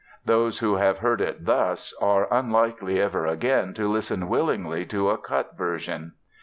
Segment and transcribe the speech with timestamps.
[0.25, 5.17] Those who have heard it thus are unlikely ever again to listen willingly to a
[5.19, 6.13] cut version.